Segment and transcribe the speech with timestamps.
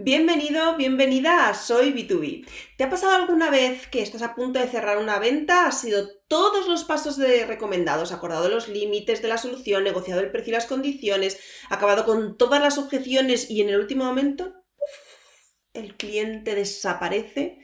[0.00, 2.46] Bienvenido, bienvenida a Soy B2B.
[2.76, 5.66] ¿Te ha pasado alguna vez que estás a punto de cerrar una venta?
[5.66, 10.30] ¿Has sido todos los pasos de recomendados, acordado los límites de la solución, negociado el
[10.30, 14.54] precio y las condiciones, acabado con todas las objeciones y en el último momento
[15.74, 17.58] el cliente desaparece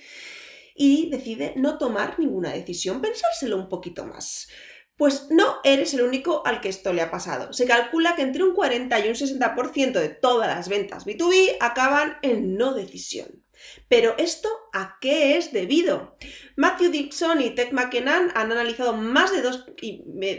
[0.74, 4.48] y decide no tomar ninguna decisión, pensárselo un poquito más?
[4.96, 7.52] Pues no eres el único al que esto le ha pasado.
[7.52, 12.18] Se calcula que entre un 40 y un 60% de todas las ventas B2B acaban
[12.22, 13.44] en no decisión.
[13.88, 16.16] Pero esto a qué es debido?
[16.56, 19.42] Matthew Dixon y Ted McKinnon han analizado más de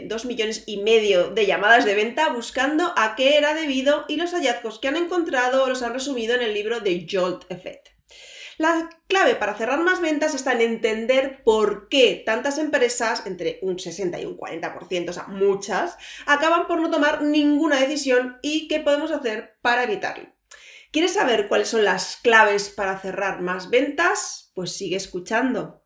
[0.06, 4.32] 2, millones y medio de llamadas de venta buscando a qué era debido y los
[4.32, 7.95] hallazgos que han encontrado los han resumido en el libro The Jolt Effect.
[8.58, 13.78] La clave para cerrar más ventas está en entender por qué tantas empresas, entre un
[13.78, 18.80] 60 y un 40%, o sea, muchas, acaban por no tomar ninguna decisión y qué
[18.80, 20.28] podemos hacer para evitarlo.
[20.90, 24.50] ¿Quieres saber cuáles son las claves para cerrar más ventas?
[24.54, 25.85] Pues sigue escuchando.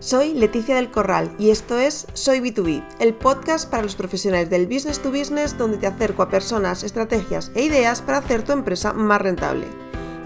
[0.00, 4.68] Soy Leticia del Corral y esto es Soy B2B, el podcast para los profesionales del
[4.68, 8.92] business to business donde te acerco a personas, estrategias e ideas para hacer tu empresa
[8.92, 9.66] más rentable.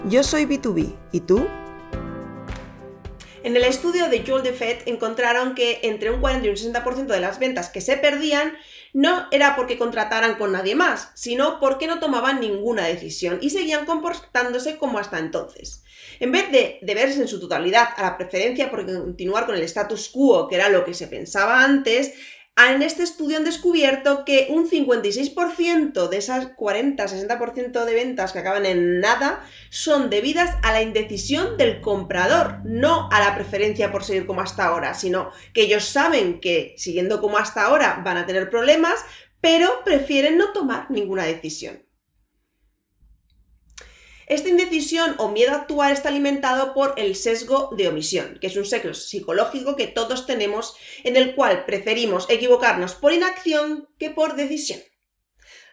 [0.07, 1.47] Yo soy B2B, ¿y tú?
[3.43, 7.19] En el estudio de Joel DeFed encontraron que entre un 40 y un 60% de
[7.19, 8.53] las ventas que se perdían
[8.93, 13.85] no era porque contrataran con nadie más, sino porque no tomaban ninguna decisión y seguían
[13.85, 15.83] comportándose como hasta entonces.
[16.19, 20.09] En vez de deberse en su totalidad a la preferencia por continuar con el status
[20.09, 22.13] quo, que era lo que se pensaba antes,
[22.55, 28.65] en este estudio han descubierto que un 56% de esas 40-60% de ventas que acaban
[28.65, 34.25] en nada son debidas a la indecisión del comprador, no a la preferencia por seguir
[34.25, 38.49] como hasta ahora, sino que ellos saben que siguiendo como hasta ahora van a tener
[38.49, 39.03] problemas,
[39.41, 41.83] pero prefieren no tomar ninguna decisión.
[44.27, 48.55] Esta indecisión o miedo a actuar está alimentado por el sesgo de omisión, que es
[48.55, 54.35] un sesgo psicológico que todos tenemos en el cual preferimos equivocarnos por inacción que por
[54.35, 54.79] decisión.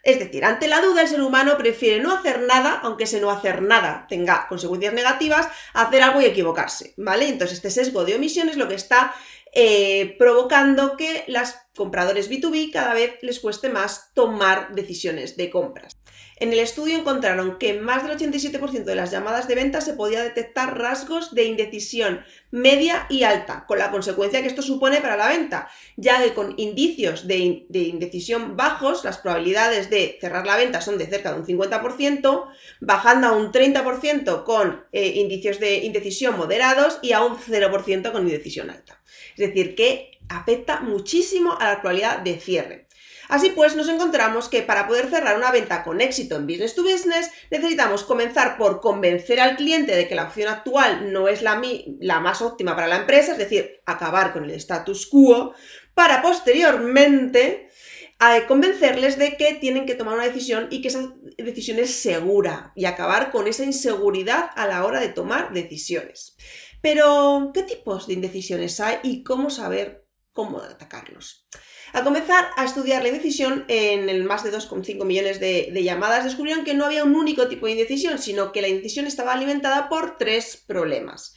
[0.03, 3.31] Es decir, ante la duda el ser humano prefiere no hacer nada, aunque ese no
[3.31, 7.29] hacer nada tenga consecuencias negativas, hacer algo y equivocarse, ¿vale?
[7.29, 9.15] Entonces este sesgo de omisión es lo que está
[9.53, 15.97] eh, provocando que los compradores B2B cada vez les cueste más tomar decisiones de compras.
[16.41, 20.23] En el estudio encontraron que más del 87% de las llamadas de venta se podía
[20.23, 25.29] detectar rasgos de indecisión media y alta, con la consecuencia que esto supone para la
[25.29, 30.97] venta, ya que con indicios de, indecisión bajos, las probabilidades de cerrar la venta son
[30.97, 32.47] de cerca de un 50%,
[32.81, 38.23] bajando a un 30% con eh, indicios de indecisión moderados y a un 0% con
[38.23, 39.00] indecisión alta.
[39.37, 42.87] Es decir, que afecta muchísimo a la probabilidad de cierre.
[43.31, 46.83] Así pues, nos encontramos que para poder cerrar una venta con éxito en business to
[46.83, 51.63] business, necesitamos comenzar por convencer al cliente de que la opción actual no es la,
[52.01, 55.55] la más óptima para la empresa, es decir, acabar con el status quo,
[55.95, 57.69] para posteriormente
[58.21, 62.73] eh, convencerles de que tienen que tomar una decisión y que esa decisión es segura
[62.75, 66.37] y acabar con esa inseguridad a la hora de tomar decisiones.
[66.83, 71.47] Pero, ¿qué tipos de indecisiones hay y cómo saber cómo atacarlos?
[71.93, 76.65] Al comenzar a estudiar la indecisión en el más de 2,5 millones de, llamadas, descubrieron
[76.65, 80.17] que no había un único tipo de indecisión, sino que la indecisión estaba alimentada por
[80.17, 81.35] tres problemas.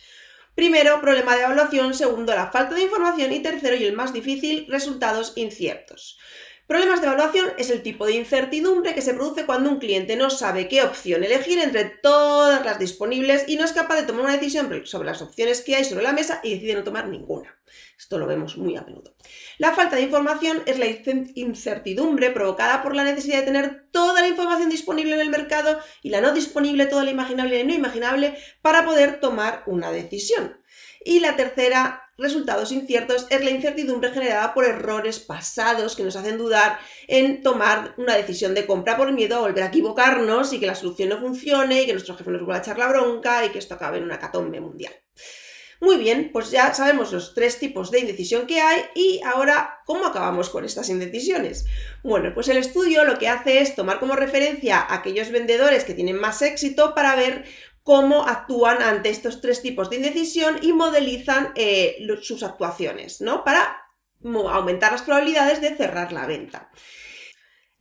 [0.55, 4.67] Primero, problema de evaluación, segundo, la falta de información y tercero, y el más difícil,
[4.69, 6.19] resultados inciertos.
[6.65, 10.29] Problemas de evaluación es el tipo de incertidumbre que se produce cuando un cliente no
[10.29, 14.33] sabe qué opción elegir entre todas las disponibles y no es capaz de tomar una
[14.33, 17.59] decisión sobre las opciones que hay sobre la mesa y decide no tomar ninguna.
[17.97, 19.13] Esto lo vemos muy a menudo.
[19.57, 20.85] La falta de información es la
[21.35, 26.09] incertidumbre provocada por la necesidad de tener toda la información disponible en el mercado y
[26.09, 30.61] la no disponible, toda la imaginable y no imaginable, para poder tomar una decisión.
[31.03, 36.37] Y la tercera, resultados inciertos, es la incertidumbre generada por errores pasados que nos hacen
[36.37, 40.67] dudar en tomar una decisión de compra por miedo a volver a equivocarnos y que
[40.67, 43.49] la solución no funcione y que nuestro jefe nos vuelva a echar la bronca y
[43.49, 44.93] que esto acabe en una catombe mundial.
[45.83, 50.05] Muy bien, pues ya sabemos los tres tipos de indecisión que hay y ahora, ¿cómo
[50.05, 51.65] acabamos con estas indecisiones?
[52.03, 55.93] Bueno, pues el estudio lo que hace es tomar como referencia a aquellos vendedores que
[55.93, 57.43] tienen más éxito para ver
[57.83, 63.43] cómo actúan ante estos tres tipos de indecisión y modelizan eh, sus actuaciones, ¿no?
[63.43, 63.81] Para
[64.23, 66.69] aumentar las probabilidades de cerrar la venta.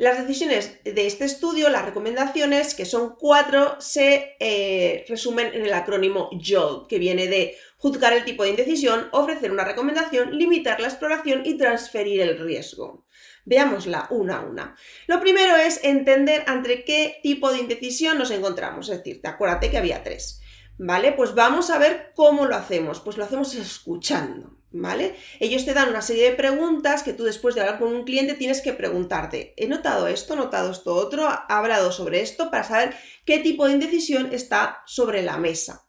[0.02, 5.72] Las decisiones de este estudio, las recomendaciones, que son cuatro, se eh, resumen en el
[5.72, 10.88] acrónimo JOLT, que viene de juzgar el tipo de indecisión, ofrecer una recomendación, limitar la
[10.88, 13.06] exploración y transferir el riesgo.
[13.44, 14.76] Veámosla una a una.
[15.06, 18.88] Lo primero es entender ante qué tipo de indecisión nos encontramos.
[18.88, 20.40] Es decir, acuérdate que había tres.
[20.78, 21.12] ¿Vale?
[21.12, 22.99] Pues vamos a ver cómo lo hacemos.
[22.99, 24.62] Pues lo hacemos escuchando.
[24.75, 25.15] ¿Vale?
[25.39, 28.33] Ellos te dan una serie de preguntas que tú después de hablar con un cliente
[28.33, 30.33] tienes que preguntarte, ¿he notado esto?
[30.33, 31.29] ¿He notado esto otro?
[31.29, 32.51] ¿Ha hablado sobre esto?
[32.51, 32.97] Para saber
[33.27, 35.87] qué tipo de indecisión está sobre la mesa.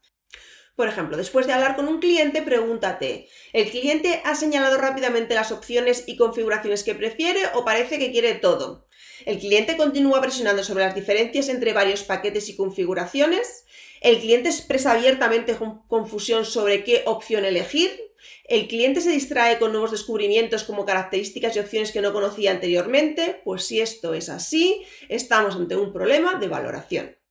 [0.75, 5.51] Por ejemplo, después de hablar con un cliente, pregúntate, ¿el cliente ha señalado rápidamente las
[5.51, 8.87] opciones y configuraciones que prefiere o parece que quiere todo?
[9.25, 13.65] ¿El cliente continúa presionando sobre las diferencias entre varios paquetes y configuraciones?
[14.01, 15.55] ¿El cliente expresa abiertamente
[15.87, 18.12] confusión sobre qué opción elegir?
[18.45, 23.41] ¿El cliente se distrae con nuevos descubrimientos como características y opciones que no conocía anteriormente?
[23.43, 27.22] Pues si esto es así, estamos ante un problema de valoración.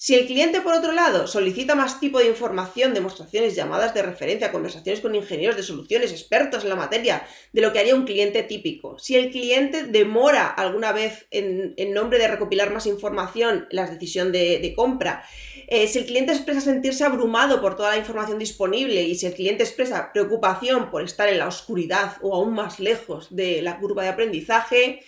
[0.00, 4.52] Si el cliente, por otro lado, solicita más tipo de información, demostraciones, llamadas de referencia,
[4.52, 8.44] conversaciones con ingenieros de soluciones, expertos en la materia, de lo que haría un cliente
[8.44, 14.30] típico, si el cliente demora alguna vez en, nombre de recopilar más información la decisión
[14.30, 15.24] de, compra,
[15.66, 19.34] eh, si el cliente expresa sentirse abrumado por toda la información disponible y si el
[19.34, 24.04] cliente expresa preocupación por estar en la oscuridad o aún más lejos de la curva
[24.04, 25.02] de aprendizaje,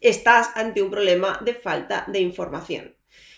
[0.00, 2.95] estás ante un problema de falta de información.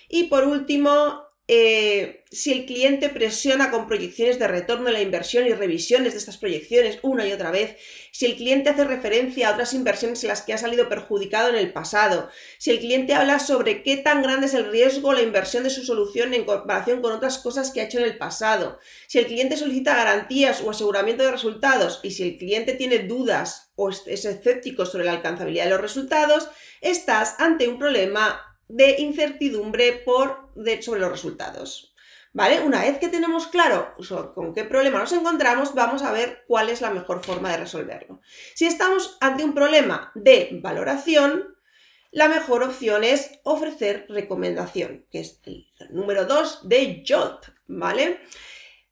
[0.08, 5.46] Y por último, eh, si el cliente presiona con proyecciones de retorno de la inversión
[5.46, 7.76] y revisiones de estas proyecciones una y otra vez,
[8.12, 11.56] si el cliente hace referencia a otras inversiones en las que ha salido perjudicado en
[11.56, 12.28] el pasado,
[12.58, 15.70] si el cliente habla sobre qué tan grande es el riesgo o la inversión de
[15.70, 19.26] su solución en comparación con otras cosas que ha hecho en el pasado, si el
[19.26, 24.06] cliente solicita garantías o aseguramiento de resultados y si el cliente tiene dudas o es
[24.06, 26.50] escéptico sobre la alcanzabilidad de los resultados,
[26.82, 30.04] estás ante un problema de incertidumbre
[30.80, 31.94] sobre los resultados.
[32.34, 32.60] ¿Vale?
[32.60, 33.94] Una vez que tenemos claro
[34.34, 38.20] con qué problema nos encontramos, vamos a ver cuál es la mejor forma de resolverlo.
[38.54, 41.56] Si estamos ante un problema de valoración,
[42.10, 48.20] la mejor opción es ofrecer recomendación, que es el número 2 de JOLT, ¿vale?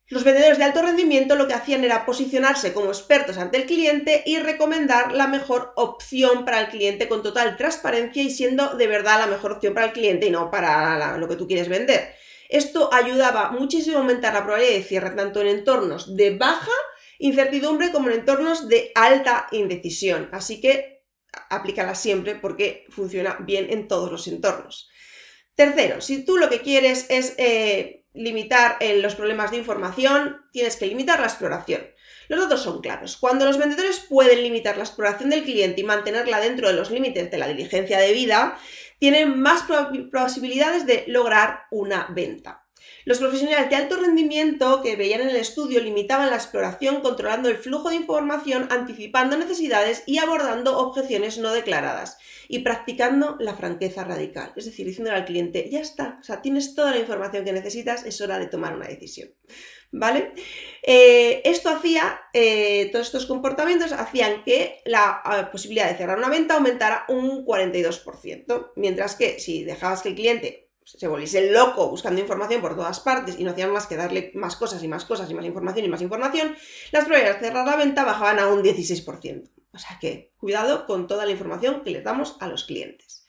[0.09, 4.23] Los vendedores de alto rendimiento lo que hacían era posicionarse como expertos ante el cliente
[4.25, 9.19] y recomendar la mejor opción para el cliente con total transparencia y siendo de verdad
[9.19, 12.15] la mejor opción para el cliente y no para lo que tú quieres vender.
[12.47, 16.71] Esto ayudaba muchísimo a aumentar la probabilidad de cierre tanto en entornos de baja
[17.19, 20.29] incertidumbre como en entornos de alta indecisión.
[20.31, 21.03] Así que
[21.49, 24.89] aplícala siempre porque funciona bien en todos los entornos.
[25.55, 30.75] Tercero, si tú lo que quieres es eh, limitar eh, los problemas de información, tienes
[30.75, 31.81] que limitar la exploración.
[32.27, 33.17] Los datos son claros.
[33.17, 37.31] Cuando los vendedores pueden limitar la exploración del cliente y mantenerla dentro de los límites
[37.31, 38.57] de la diligencia de vida,
[38.99, 39.63] tienen más
[40.11, 42.66] posibilidades de lograr una venta.
[43.05, 47.57] Los profesionales de alto rendimiento que veían en el estudio limitaban la exploración controlando el
[47.57, 54.53] flujo de información, anticipando necesidades y abordando objeciones no declaradas y practicando la franqueza radical,
[54.55, 58.05] es decir, diciéndole al cliente, ya está, o sea, tienes toda la información que necesitas,
[58.05, 59.29] es hora de tomar una decisión.
[59.89, 60.33] ¿Vale?
[60.83, 66.29] Eh, esto hacía, eh, todos estos comportamientos hacían que la eh, posibilidad de cerrar una
[66.29, 72.21] venta aumentara un 42%, mientras que si dejabas que el cliente se volviese loco buscando
[72.21, 75.29] información por todas partes y no hacían más que darle más cosas y más cosas
[75.29, 76.55] y más información y más información,
[76.91, 79.49] las probabilidades de cerrar la venta bajaban a un 16%.
[79.73, 83.25] O sea que cuidado con toda la información que le damos a los clientes.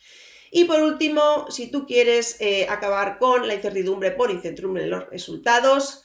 [0.51, 5.11] Y por último, si tú quieres eh, acabar con la incertidumbre por incertidumbre en los
[5.11, 6.05] resultados,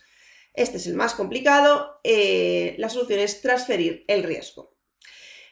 [0.53, 4.72] este es el más complicado, eh, la solución es transferir el riesgo.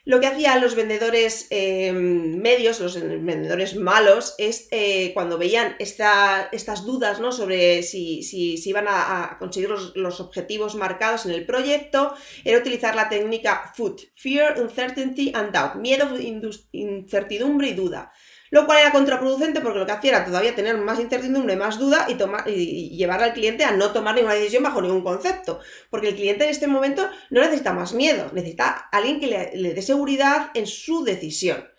[0.04, 6.86] Lo que hacían los vendedores eh, medios, los vendedores malos, es eh, cuando veían estas
[6.86, 7.32] dudas ¿no?
[7.32, 13.10] sobre si, si, iban a, conseguir los, objetivos marcados en el proyecto, era utilizar la
[13.10, 16.10] técnica FUD, Fear, Uncertainty and Doubt, miedo,
[16.72, 18.12] incertidumbre y duda
[18.52, 22.06] lo cual era contraproducente porque lo que hacía era todavía tener más incertidumbre, más duda
[22.10, 25.60] y, tomar, y llevar al cliente a no tomar ninguna decisión bajo ningún concepto.
[25.90, 29.82] Porque el cliente en este momento no necesita más miedo, necesita alguien que le dé
[29.82, 31.71] seguridad en su decisión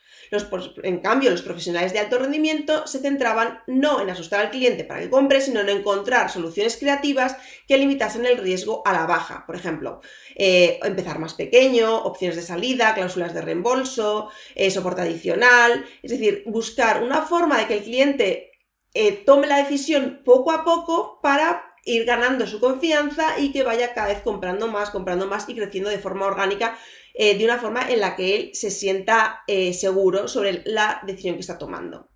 [0.83, 5.01] en cambio, los profesionales de alto rendimiento se centraban no en asustar al cliente para
[5.01, 7.37] que compre, sino en encontrar soluciones creativas
[7.69, 9.45] que limitasen el riesgo a la baja.
[9.47, 10.01] Por ejemplo,
[10.35, 16.45] eh, empezar más pequeño, opciones de salida, cláusulas de reembolso, eh, soporte adicional, es decir,
[16.47, 18.53] buscar una forma de que el cliente
[18.95, 23.95] eh, tome la decisión poco a poco para ir ganando su confianza y que vaya
[23.95, 26.79] cada vez comprando más, comprando más y creciendo de forma orgánica
[27.15, 31.35] eh, de una forma en la que él se sienta eh, seguro sobre la decisión
[31.35, 32.09] que está tomando.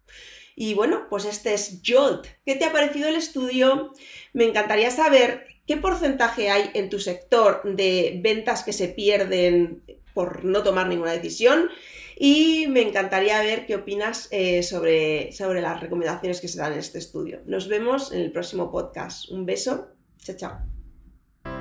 [0.55, 2.27] Y bueno, pues este es Jolt.
[2.47, 3.93] ¿Qué te ha parecido el estudio?
[4.33, 9.83] Me encantaría saber qué porcentaje hay en tu sector de ventas que se pierden
[10.15, 11.69] por no tomar ninguna decisión
[12.17, 16.79] y me encantaría ver qué opinas eh, sobre, sobre las recomendaciones que se dan en
[16.79, 17.43] este estudio.
[17.45, 19.31] Nos vemos en el próximo podcast.
[19.31, 19.89] Un beso.
[20.19, 20.59] Chao, chao.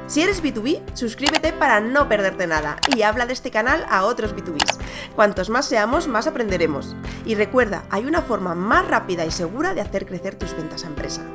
[0.08, 4.36] Si eres B2B, suscríbete para no perderte nada y habla de este canal a otros
[4.36, 4.78] B2Bs.
[5.16, 6.96] Cuantos más seamos, más aprenderemos.
[7.26, 10.88] Y recuerda, hay una forma más rápida y segura de hacer crecer tus ventas a
[10.88, 11.26] empresa.